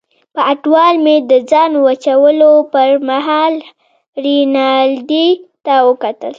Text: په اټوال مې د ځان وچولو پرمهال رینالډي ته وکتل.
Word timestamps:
په 0.33 0.41
اټوال 0.53 0.95
مې 1.05 1.15
د 1.29 1.31
ځان 1.51 1.71
وچولو 1.85 2.51
پرمهال 2.73 3.53
رینالډي 4.23 5.27
ته 5.65 5.73
وکتل. 5.87 6.29